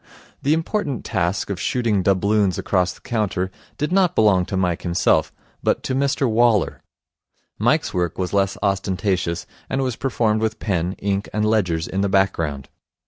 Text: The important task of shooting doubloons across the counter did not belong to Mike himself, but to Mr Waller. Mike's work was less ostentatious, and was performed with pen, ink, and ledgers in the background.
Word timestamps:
The 0.41 0.55
important 0.55 1.05
task 1.05 1.51
of 1.51 1.59
shooting 1.61 2.01
doubloons 2.01 2.57
across 2.57 2.91
the 2.91 3.01
counter 3.01 3.51
did 3.77 3.91
not 3.91 4.15
belong 4.15 4.47
to 4.47 4.57
Mike 4.57 4.81
himself, 4.81 5.31
but 5.61 5.83
to 5.83 5.93
Mr 5.93 6.27
Waller. 6.27 6.81
Mike's 7.59 7.93
work 7.93 8.17
was 8.17 8.33
less 8.33 8.57
ostentatious, 8.63 9.45
and 9.69 9.83
was 9.83 9.95
performed 9.95 10.41
with 10.41 10.57
pen, 10.57 10.93
ink, 10.93 11.29
and 11.31 11.45
ledgers 11.45 11.87
in 11.87 12.01
the 12.01 12.09
background. 12.09 12.67